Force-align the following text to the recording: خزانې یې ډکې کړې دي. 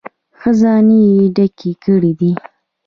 خزانې 0.39 1.01
یې 1.15 1.23
ډکې 1.35 1.71
کړې 1.83 2.11
دي. 2.19 2.31